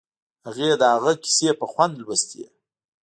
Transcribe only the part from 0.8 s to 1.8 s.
د هغه کیسې په